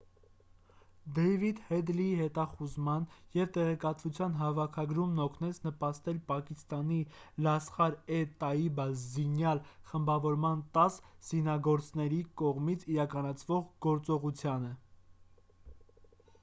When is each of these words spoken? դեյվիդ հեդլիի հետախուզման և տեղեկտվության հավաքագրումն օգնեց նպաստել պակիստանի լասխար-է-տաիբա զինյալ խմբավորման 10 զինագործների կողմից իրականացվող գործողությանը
դեյվիդ 1.15 1.59
հեդլիի 1.65 2.13
հետախուզման 2.19 3.03
և 3.39 3.49
տեղեկտվության 3.57 4.37
հավաքագրումն 4.39 5.21
օգնեց 5.25 5.59
նպաստել 5.65 6.21
պակիստանի 6.31 6.97
լասխար-է-տաիբա 7.47 8.87
զինյալ 9.03 9.63
խմբավորման 9.91 10.63
10 10.79 10.99
զինագործների 11.31 12.23
կողմից 12.43 12.87
իրականացվող 12.95 13.65
գործողությանը 13.87 14.73